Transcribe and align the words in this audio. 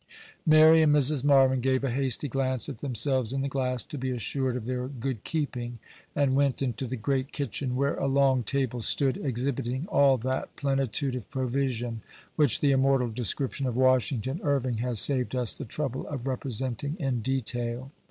Mary 0.47 0.81
and 0.81 0.91
Mrs. 0.95 1.23
Marvyn 1.23 1.61
gave 1.61 1.83
a 1.83 1.91
hasty 1.91 2.27
glance 2.27 2.67
at 2.67 2.79
themselves 2.79 3.33
in 3.33 3.41
the 3.41 3.47
glass, 3.47 3.85
to 3.85 3.99
be 3.99 4.09
assured 4.09 4.55
of 4.55 4.65
their 4.65 4.87
good 4.87 5.23
keeping, 5.23 5.77
and 6.15 6.33
went 6.35 6.63
into 6.63 6.87
the 6.87 6.95
great 6.95 7.31
kitchen, 7.31 7.75
where 7.75 7.93
a 7.97 8.07
long 8.07 8.41
table 8.41 8.81
stood 8.81 9.15
exhibiting 9.23 9.85
all 9.89 10.17
that 10.17 10.55
plenitude 10.55 11.13
of 11.13 11.29
provision 11.29 12.01
which 12.35 12.61
the 12.61 12.71
immortal 12.71 13.09
description 13.11 13.67
of 13.67 13.77
Washington 13.77 14.39
Irving 14.41 14.77
has 14.77 14.99
saved 14.99 15.35
us 15.35 15.53
the 15.53 15.65
trouble 15.65 16.07
of 16.07 16.25
representing 16.25 16.97
in 16.99 17.21
detail. 17.21 17.91